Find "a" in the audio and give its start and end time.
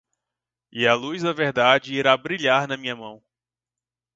0.87-0.95